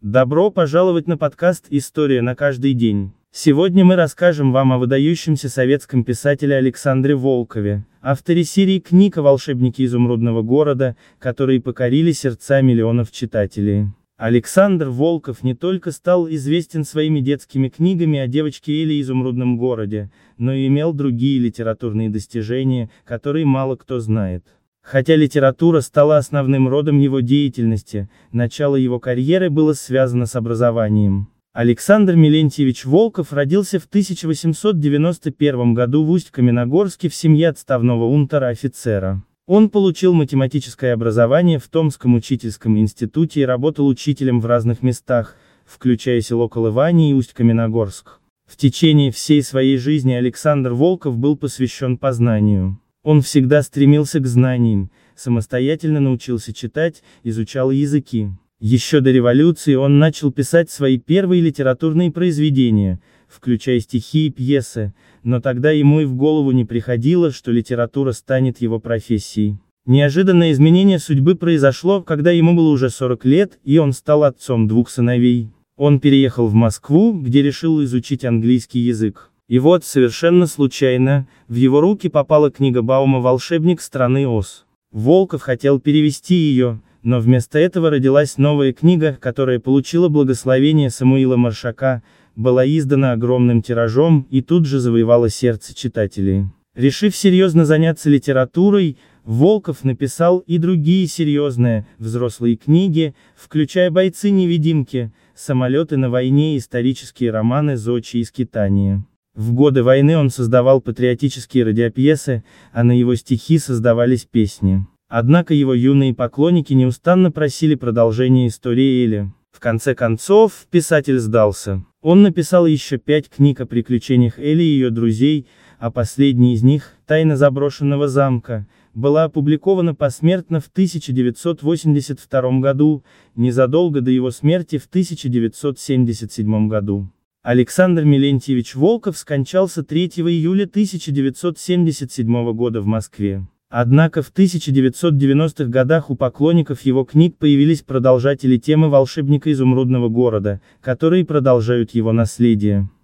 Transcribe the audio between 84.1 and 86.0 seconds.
Оз». Волков хотел